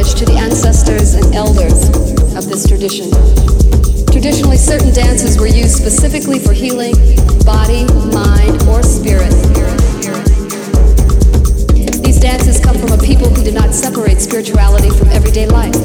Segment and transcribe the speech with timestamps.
[0.00, 1.88] homage to the ancestors and elders
[2.34, 3.10] of this tradition.
[4.10, 6.94] Traditionally, certain dances were used specifically for healing
[7.44, 9.30] body, mind, or spirit.
[12.02, 15.76] These dances come from a people who did not separate spirituality from everyday life.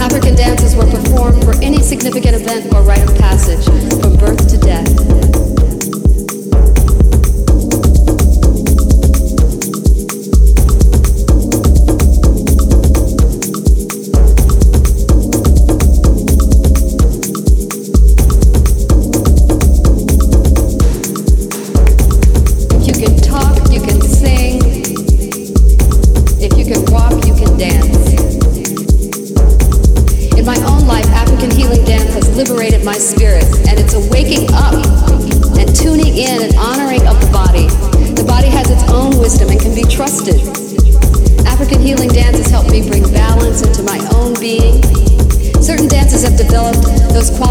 [0.00, 3.64] African dances were performed for any significant event or rite of passage,
[4.00, 5.35] from birth to death.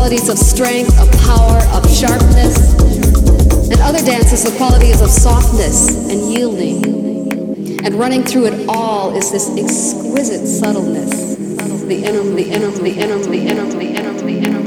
[0.06, 2.76] qualities of strength, of power, of sharpness,
[3.72, 6.86] and other dances, the qualities of softness and yielding.
[7.84, 11.38] And running through it all is this exquisite subtleness.
[11.88, 14.62] The inner, the inner, the inner, the inner, the inner, the inner.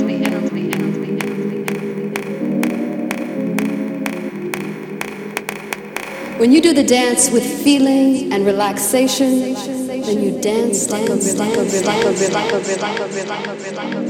[6.40, 9.54] When you do the dance with feeling and relaxation,
[9.86, 14.07] then you dance like a relaxation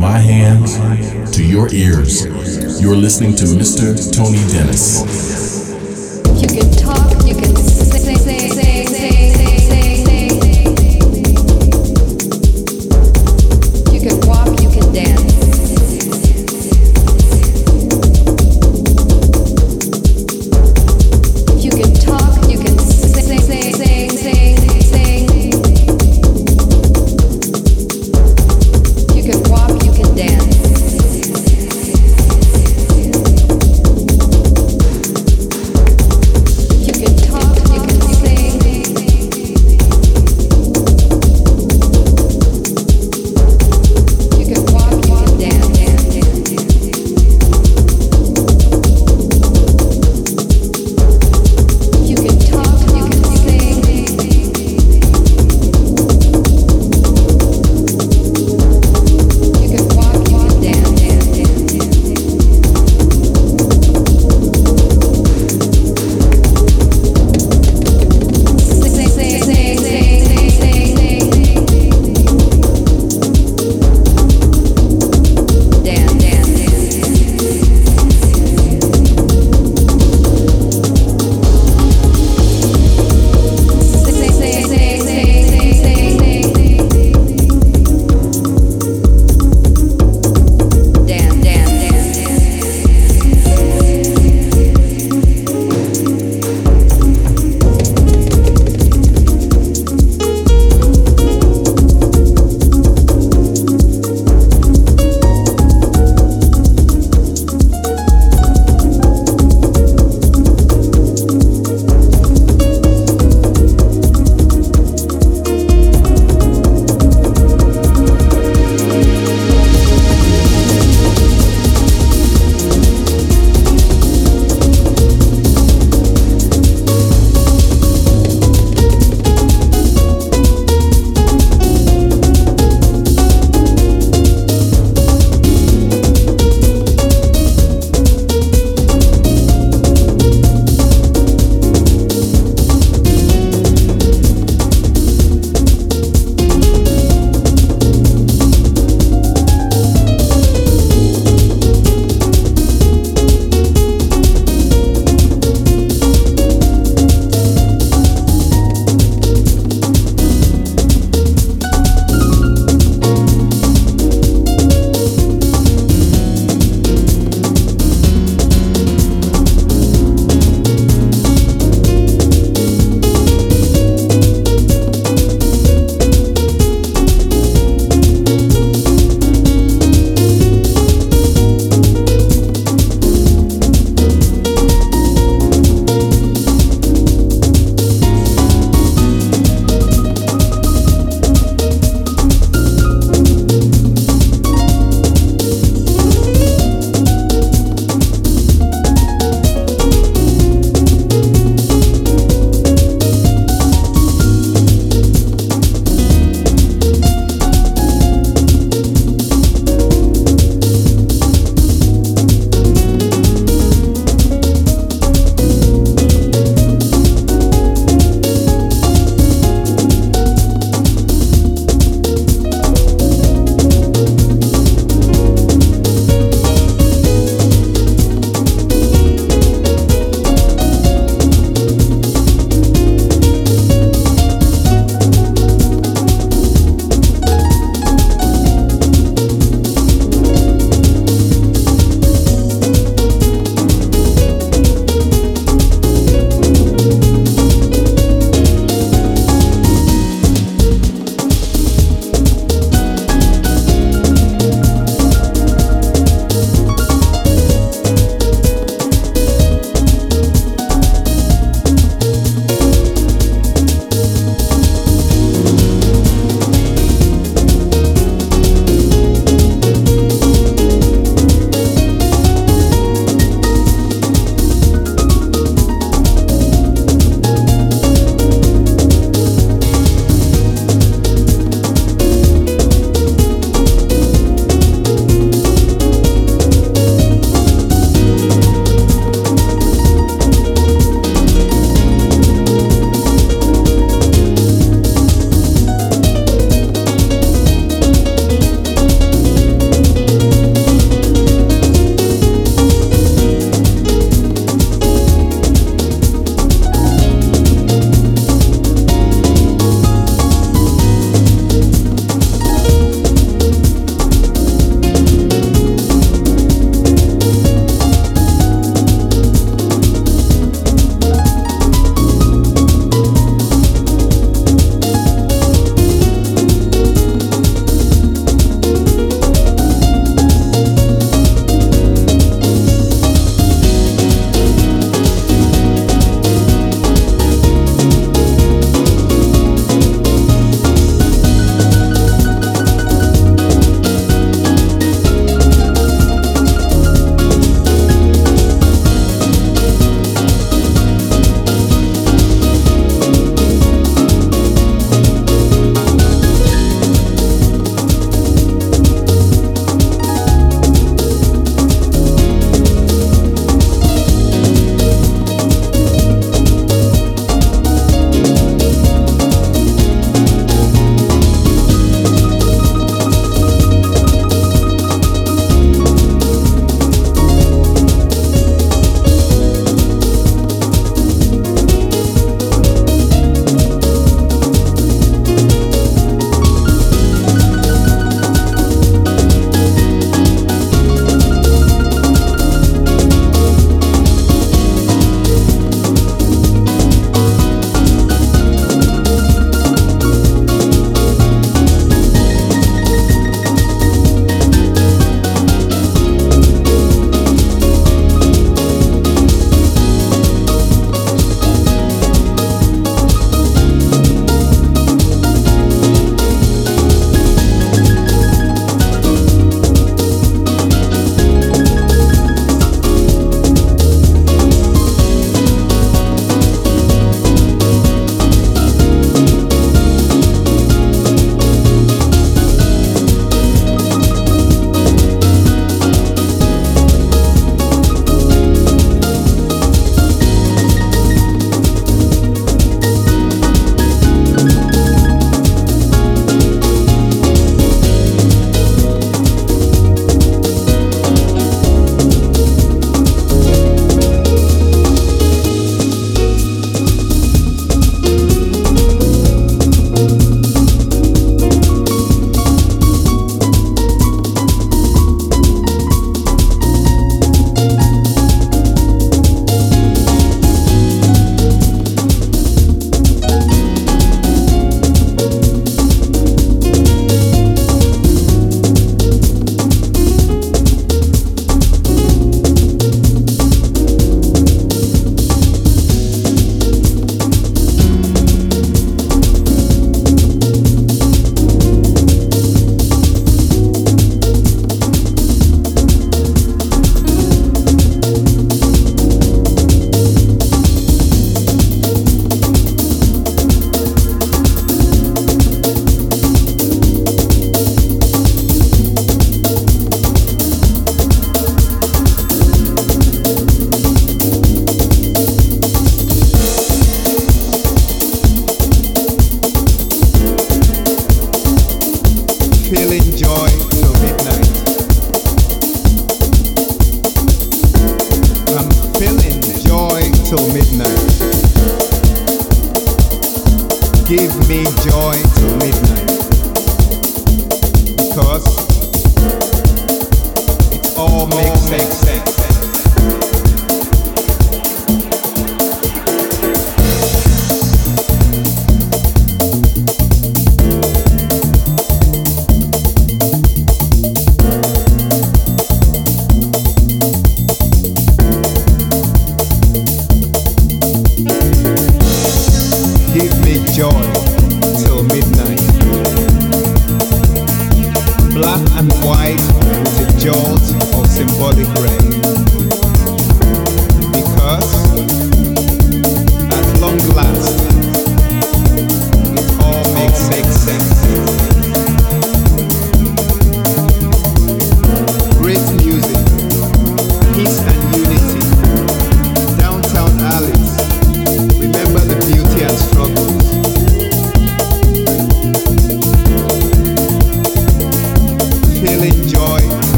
[0.00, 0.78] my hands
[1.36, 2.24] to your ears,
[2.80, 4.10] you're listening to Mr.
[4.10, 5.39] Tony Dennis.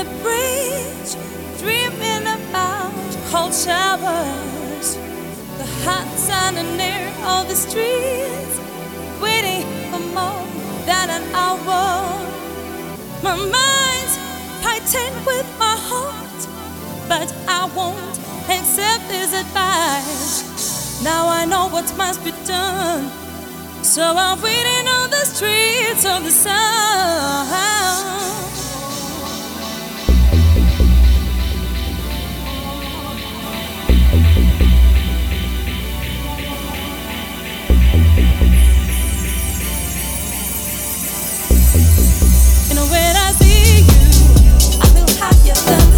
[0.00, 1.12] the bridge,
[1.60, 2.90] dreaming about
[3.28, 4.96] cold showers,
[5.58, 8.56] the hot sun and air on the streets,
[9.20, 10.46] waiting for more
[10.86, 11.84] than an hour.
[13.22, 14.16] My mind's
[14.64, 16.40] fighting with my heart,
[17.06, 18.16] but I won't
[18.48, 21.04] accept this advice.
[21.04, 23.10] Now I know what must be done,
[23.82, 28.49] so I'm waiting on the streets of the sun.
[42.88, 45.89] when I see you, I feel have yourself.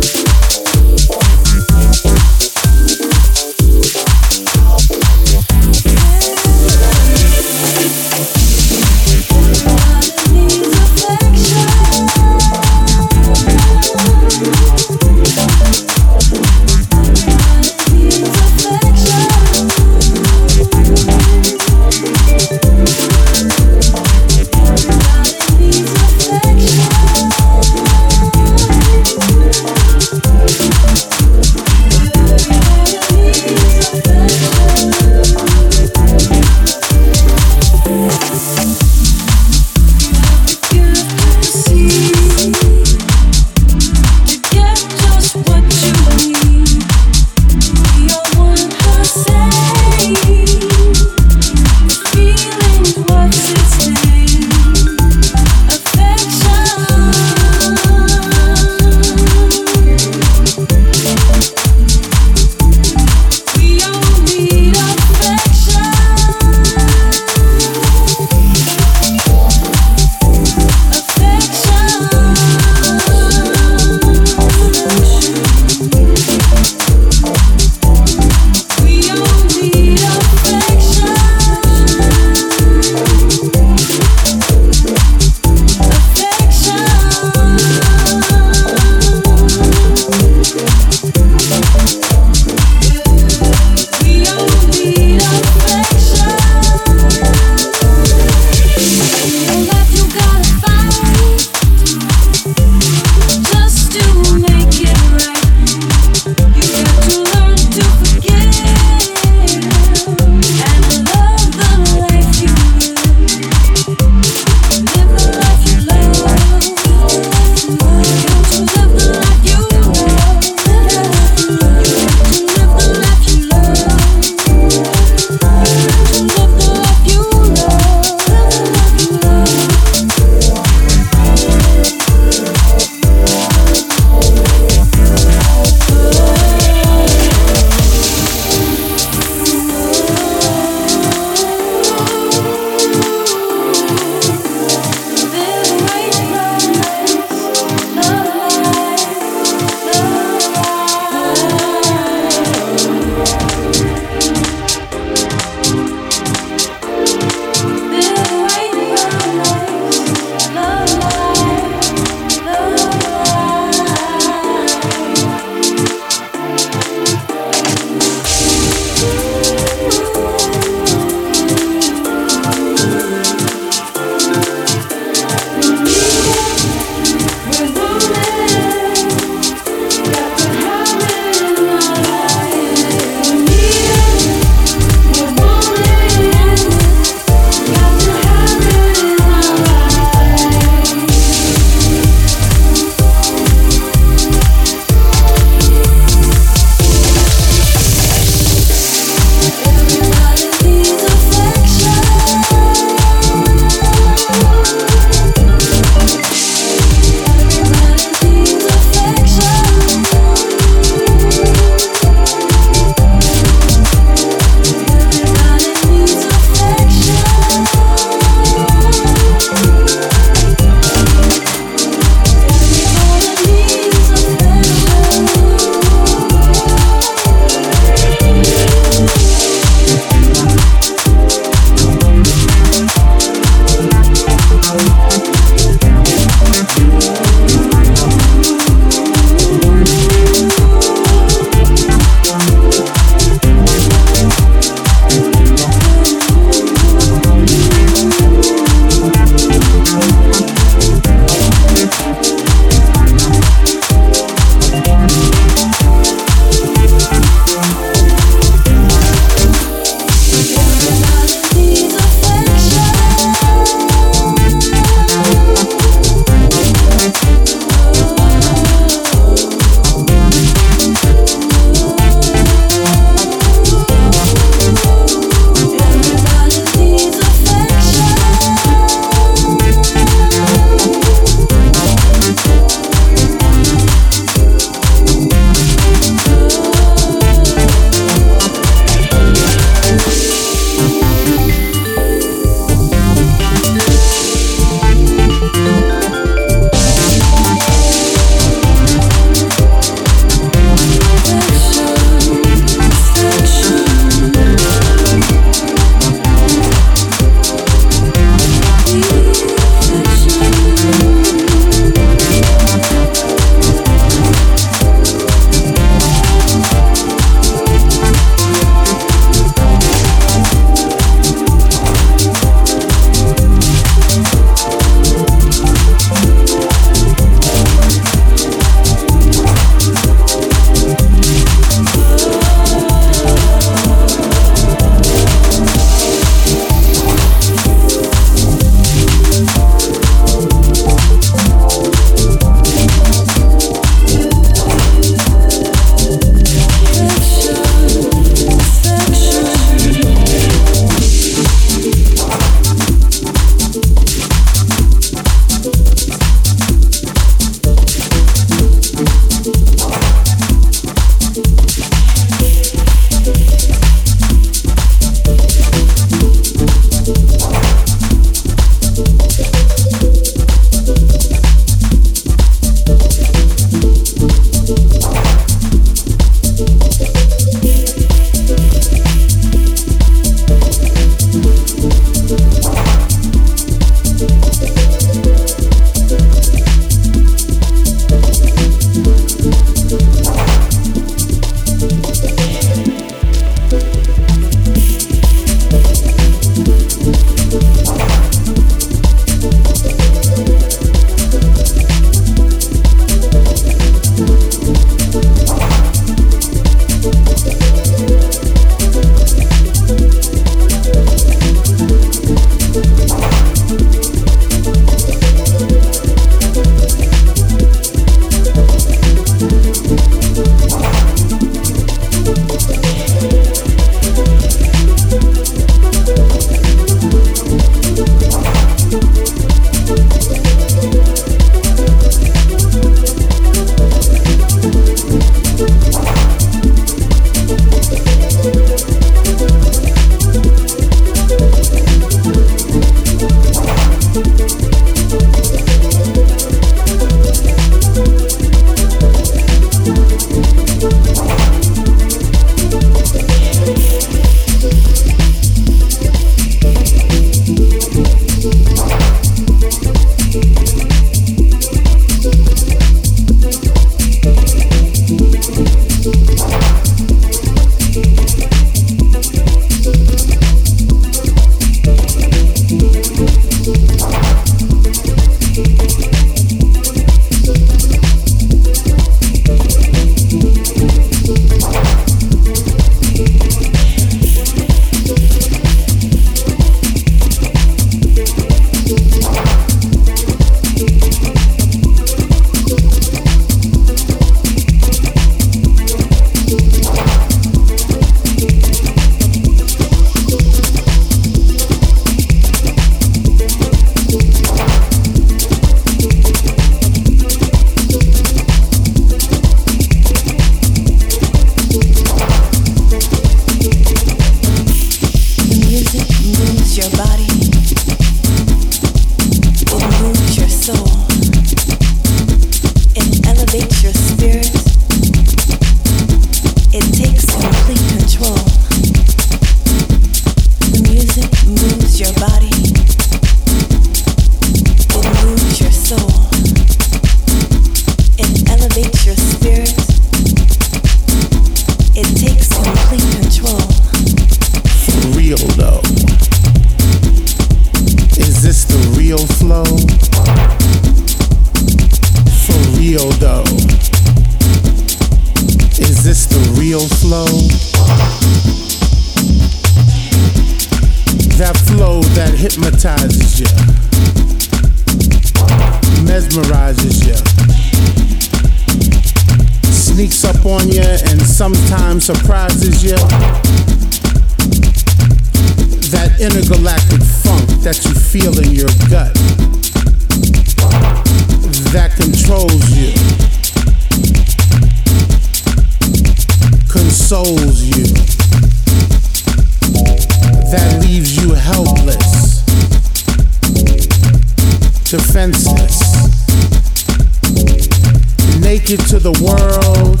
[598.72, 600.00] it to the world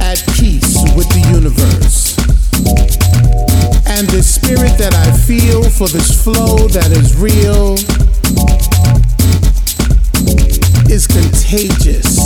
[0.00, 2.16] at peace with the universe.
[3.86, 7.74] And the spirit that I feel for this flow that is real
[10.88, 12.16] is contagious,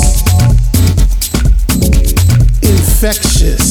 [2.62, 3.63] infectious.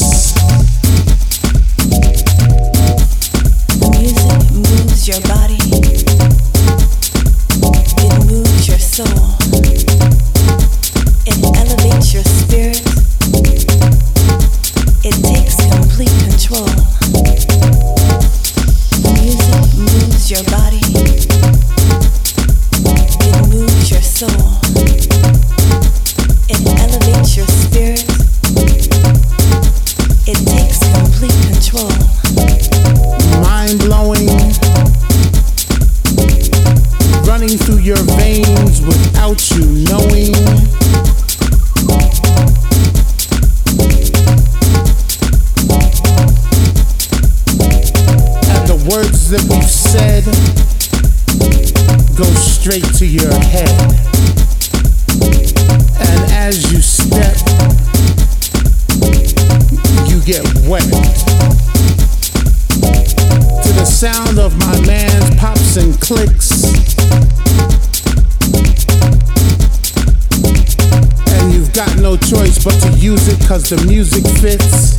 [73.03, 74.95] use it cause the music fits.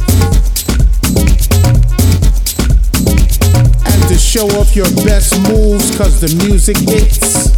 [3.86, 7.48] And to show off your best moves cause the music hits.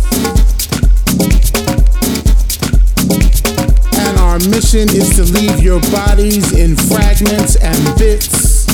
[3.99, 8.69] And our mission is to leave your bodies in fragments and bits.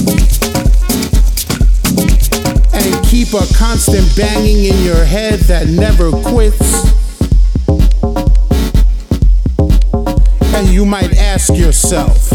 [2.74, 7.01] And keep a constant banging in your head that never quits.
[10.82, 12.32] you might ask yourself,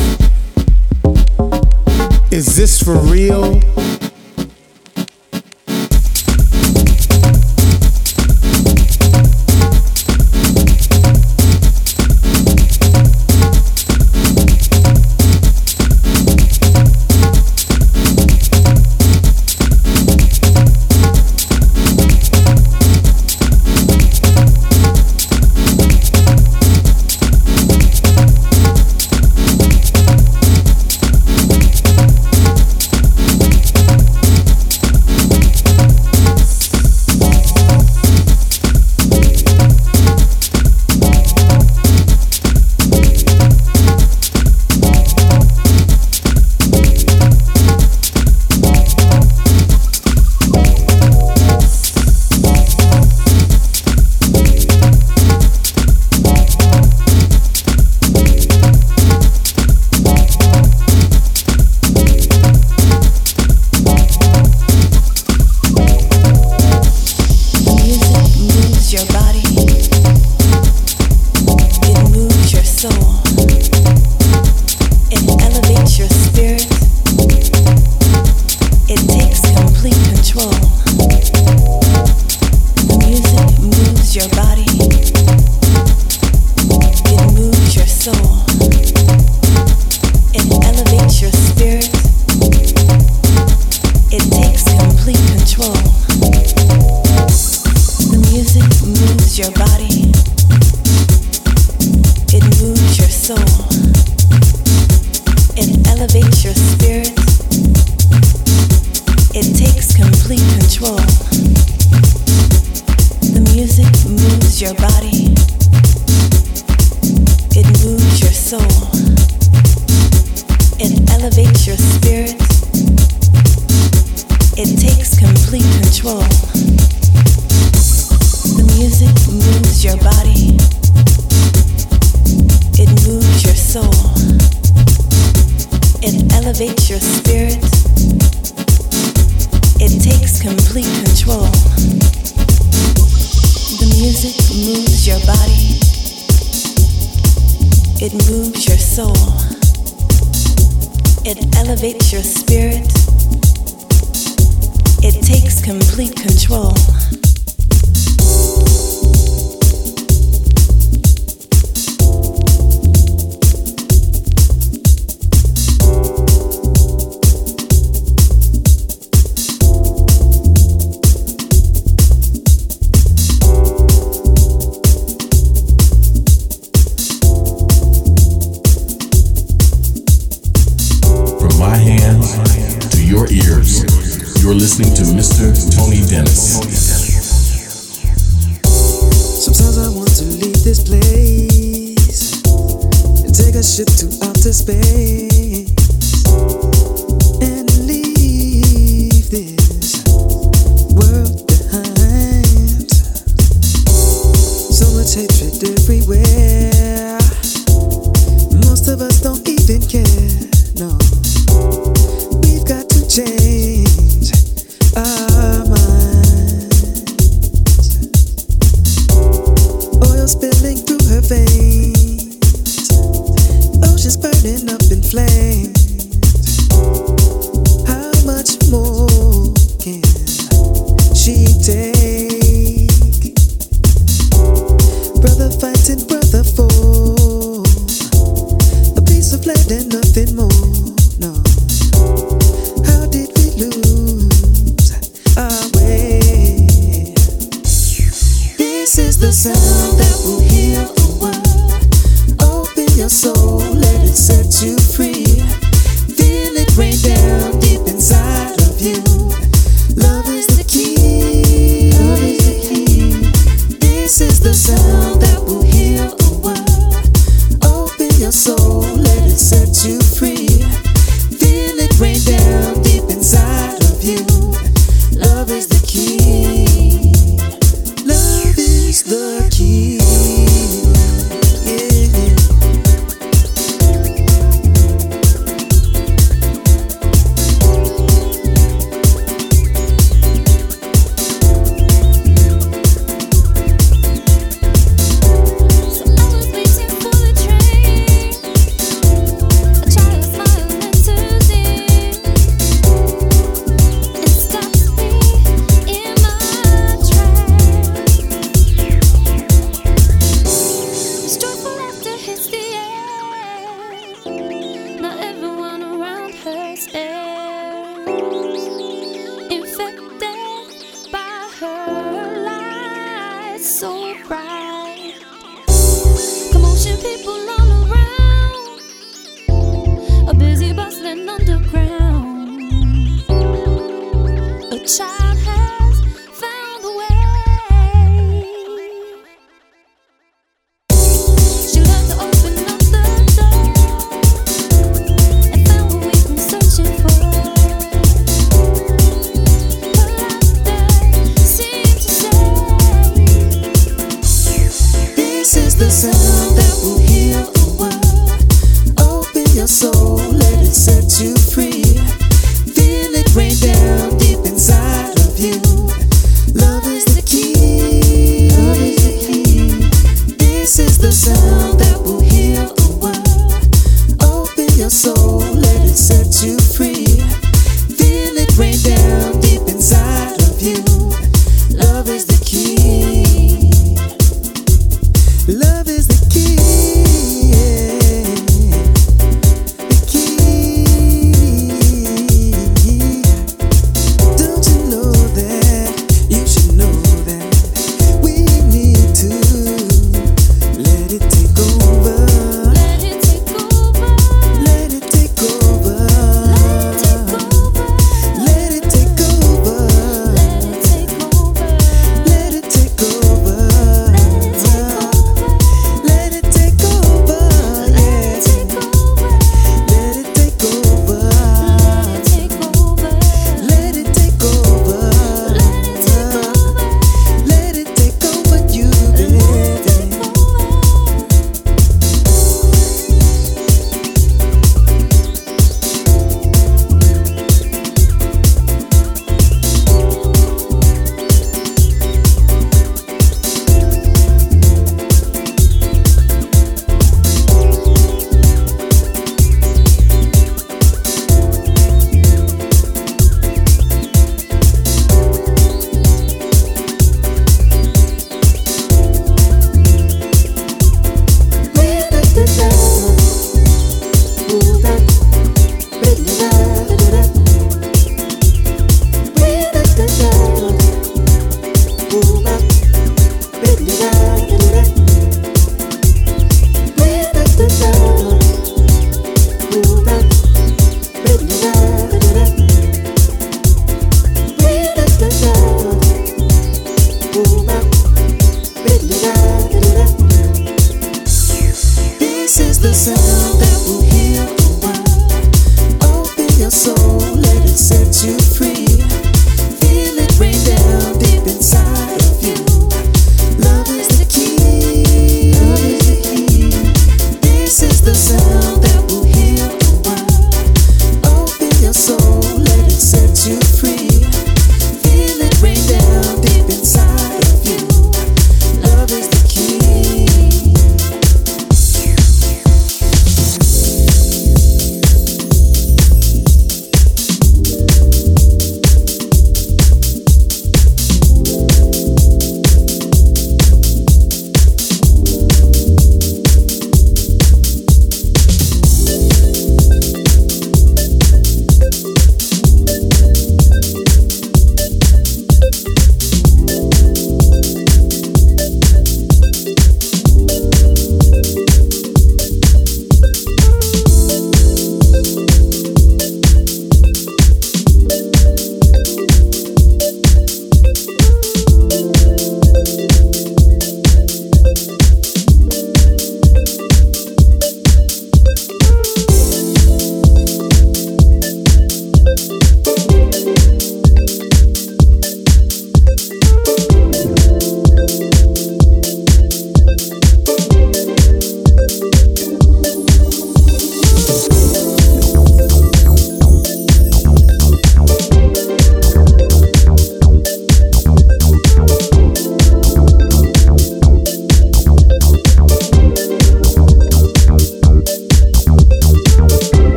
[2.32, 3.60] is this for real?